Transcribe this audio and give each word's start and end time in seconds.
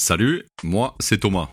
Salut, 0.00 0.46
moi 0.62 0.96
c'est 0.98 1.18
Thomas. 1.18 1.50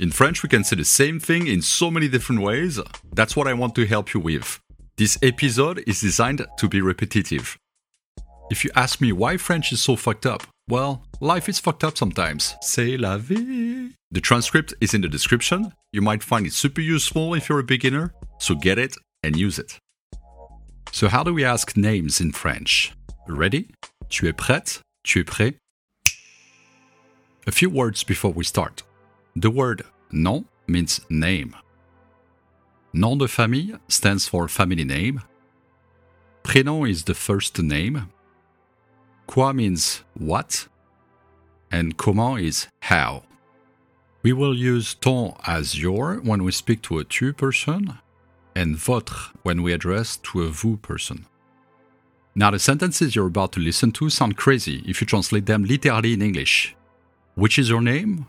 In 0.00 0.10
French, 0.10 0.42
we 0.42 0.48
can 0.48 0.64
say 0.64 0.74
the 0.74 0.84
same 0.84 1.20
thing 1.20 1.46
in 1.46 1.62
so 1.62 1.88
many 1.88 2.08
different 2.08 2.42
ways. 2.42 2.80
That's 3.14 3.36
what 3.36 3.46
I 3.46 3.54
want 3.54 3.76
to 3.76 3.86
help 3.86 4.12
you 4.12 4.18
with. 4.18 4.58
This 4.96 5.16
episode 5.22 5.84
is 5.86 6.00
designed 6.00 6.44
to 6.58 6.68
be 6.68 6.80
repetitive. 6.80 7.56
If 8.50 8.64
you 8.64 8.72
ask 8.74 9.00
me 9.00 9.12
why 9.12 9.36
French 9.36 9.70
is 9.70 9.80
so 9.80 9.94
fucked 9.94 10.26
up, 10.26 10.42
well, 10.68 11.04
life 11.20 11.48
is 11.48 11.60
fucked 11.60 11.84
up 11.84 11.96
sometimes. 11.96 12.56
C'est 12.60 12.96
la 12.98 13.18
vie. 13.18 13.92
The 14.10 14.20
transcript 14.20 14.74
is 14.80 14.92
in 14.92 15.02
the 15.02 15.08
description. 15.08 15.72
You 15.92 16.02
might 16.02 16.24
find 16.24 16.44
it 16.44 16.54
super 16.54 16.80
useful 16.80 17.34
if 17.34 17.48
you're 17.48 17.60
a 17.60 17.62
beginner, 17.62 18.12
so 18.38 18.56
get 18.56 18.78
it 18.78 18.96
and 19.22 19.36
use 19.36 19.60
it. 19.60 19.78
So, 20.90 21.06
how 21.06 21.22
do 21.22 21.32
we 21.32 21.44
ask 21.44 21.76
names 21.76 22.20
in 22.20 22.32
French? 22.32 22.92
Ready? 23.28 23.70
Tu 24.08 24.26
es 24.26 24.34
prête? 24.34 24.80
Tu 25.04 25.20
es 25.20 25.24
prêt? 25.24 25.54
A 27.48 27.52
few 27.52 27.70
words 27.70 28.02
before 28.02 28.32
we 28.32 28.42
start. 28.42 28.82
The 29.36 29.50
word 29.50 29.82
nom 30.10 30.46
means 30.66 31.00
name. 31.08 31.54
Nom 32.92 33.18
de 33.18 33.28
famille 33.28 33.78
stands 33.86 34.26
for 34.26 34.48
family 34.48 34.82
name. 34.82 35.22
Prénom 36.42 36.90
is 36.90 37.04
the 37.04 37.14
first 37.14 37.56
name. 37.62 38.10
Quoi 39.28 39.52
means 39.52 40.02
what. 40.14 40.66
And 41.70 41.96
comment 41.96 42.40
is 42.40 42.66
how. 42.80 43.22
We 44.24 44.32
will 44.32 44.56
use 44.56 44.94
ton 44.94 45.34
as 45.46 45.80
your 45.80 46.16
when 46.16 46.42
we 46.42 46.50
speak 46.50 46.82
to 46.82 46.98
a 46.98 47.04
tu 47.04 47.32
person, 47.32 47.98
and 48.56 48.76
votre 48.76 49.32
when 49.44 49.62
we 49.62 49.72
address 49.72 50.16
to 50.16 50.42
a 50.42 50.48
vous 50.48 50.78
person. 50.78 51.26
Now, 52.34 52.50
the 52.50 52.58
sentences 52.58 53.14
you're 53.14 53.28
about 53.28 53.52
to 53.52 53.60
listen 53.60 53.92
to 53.92 54.10
sound 54.10 54.36
crazy 54.36 54.82
if 54.86 55.00
you 55.00 55.06
translate 55.06 55.46
them 55.46 55.64
literally 55.64 56.12
in 56.12 56.22
English. 56.22 56.75
Which 57.36 57.58
is 57.58 57.68
your 57.68 57.82
name? 57.82 58.26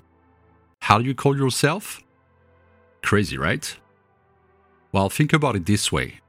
How 0.82 1.00
do 1.00 1.06
you 1.06 1.16
call 1.16 1.38
yourself? 1.38 2.02
Crazy, 3.02 3.38
right? 3.38 3.78
Well, 4.92 5.10
think 5.10 5.32
about 5.32 5.56
it 5.56 5.66
this 5.66 5.92
way 5.94 6.20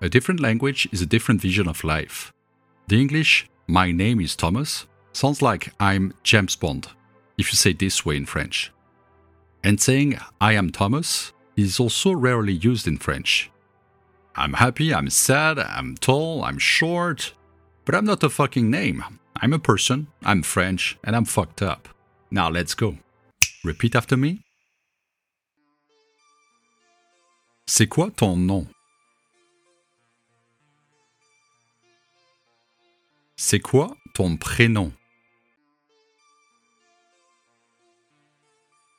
a 0.00 0.08
different 0.08 0.38
language 0.38 0.88
is 0.92 1.02
a 1.02 1.06
different 1.06 1.40
vision 1.40 1.66
of 1.66 1.82
life. 1.82 2.32
The 2.86 3.00
English, 3.00 3.48
my 3.66 3.90
name 3.90 4.20
is 4.20 4.36
Thomas, 4.36 4.86
sounds 5.12 5.42
like 5.42 5.72
I'm 5.80 6.14
James 6.22 6.54
Bond, 6.54 6.86
if 7.38 7.50
you 7.50 7.56
say 7.56 7.72
this 7.72 8.06
way 8.06 8.16
in 8.16 8.26
French. 8.26 8.70
And 9.64 9.80
saying 9.80 10.16
I 10.40 10.52
am 10.52 10.70
Thomas 10.70 11.32
is 11.56 11.80
also 11.80 12.12
rarely 12.12 12.52
used 12.52 12.86
in 12.86 12.98
French. 12.98 13.50
I'm 14.36 14.52
happy, 14.52 14.94
I'm 14.94 15.10
sad, 15.10 15.58
I'm 15.58 15.96
tall, 15.96 16.44
I'm 16.44 16.58
short, 16.58 17.32
but 17.84 17.96
I'm 17.96 18.04
not 18.04 18.22
a 18.22 18.30
fucking 18.30 18.70
name. 18.70 19.02
I'm 19.40 19.52
a 19.52 19.58
person, 19.58 20.06
I'm 20.24 20.44
French, 20.44 20.96
and 21.02 21.16
I'm 21.16 21.24
fucked 21.24 21.62
up. 21.62 21.88
Now 22.32 22.48
let's 22.48 22.74
go. 22.74 22.96
Repeat 23.62 23.94
after 23.94 24.16
me. 24.16 24.38
C'est 27.66 27.86
quoi 27.86 28.10
ton 28.10 28.38
nom? 28.38 28.66
C'est 33.36 33.60
quoi 33.60 33.94
ton 34.14 34.38
prénom? 34.38 34.94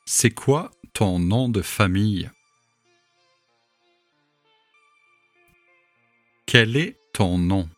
C'est 0.06 0.30
quoi 0.30 0.70
ton 0.92 1.18
nom 1.18 1.48
de 1.48 1.60
famille? 1.60 2.30
Quel 6.46 6.76
est 6.76 6.96
ton 7.12 7.38
nom? 7.38 7.68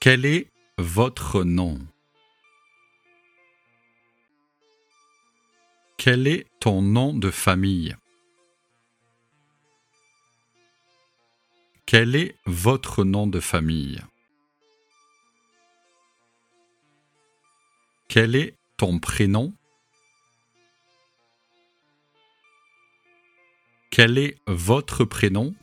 Quel 0.00 0.24
est 0.24 0.53
votre 0.78 1.44
nom? 1.44 1.78
Quel 5.96 6.26
est 6.26 6.46
ton 6.58 6.82
nom 6.82 7.14
de 7.14 7.30
famille? 7.30 7.96
Quel 11.86 12.16
est 12.16 12.36
votre 12.46 13.04
nom 13.04 13.28
de 13.28 13.38
famille? 13.38 14.02
Quel 18.08 18.34
est 18.34 18.56
ton 18.76 18.98
prénom? 18.98 19.54
Quel 23.90 24.18
est 24.18 24.36
votre 24.48 25.04
prénom? 25.04 25.54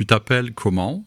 Tu 0.00 0.06
t'appelles 0.06 0.54
comment? 0.54 1.04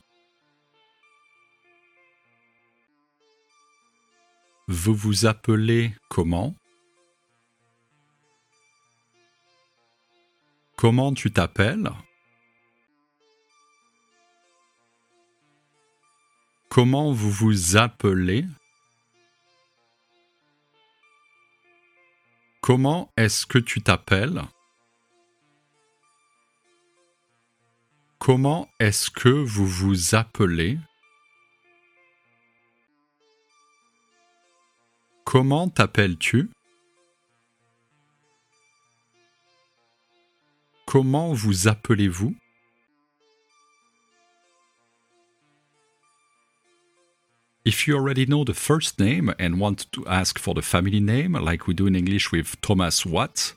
Vous 4.67 4.93
vous 4.93 5.25
appelez 5.25 5.95
comment? 6.09 6.53
Comment 10.75 11.11
tu 11.11 11.31
t'appelles? 11.31 11.89
Comment 16.69 17.11
vous 17.13 17.31
vous 17.31 17.77
appelez? 17.77 18.45
Comment 22.61 23.11
est-ce 23.17 23.47
que 23.47 23.57
tu 23.57 23.81
t'appelles? 23.81 24.43
Comment 28.25 28.69
est-ce 28.79 29.11
que 29.11 29.28
vous 29.28 29.67
vous 29.67 30.16
appelez? 30.16 30.79
Comment 35.25 35.67
t'appelles-tu? 35.67 36.50
Comment 40.85 41.33
vous 41.33 41.67
appelez-vous? 41.67 42.33
If 47.66 47.88
you 47.88 47.97
already 47.97 48.25
know 48.25 48.45
the 48.45 48.53
first 48.53 49.01
name 49.01 49.33
and 49.38 49.59
want 49.59 49.91
to 49.91 50.07
ask 50.07 50.39
for 50.39 50.53
the 50.53 50.62
family 50.62 51.01
name, 51.01 51.33
like 51.33 51.67
we 51.67 51.73
do 51.73 51.88
in 51.88 51.95
English 51.95 52.31
with 52.31 52.56
Thomas 52.62 53.06
what, 53.06 53.53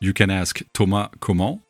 you 0.00 0.12
can 0.12 0.30
ask 0.30 0.62
Thomas 0.72 1.08
comment 1.18 1.62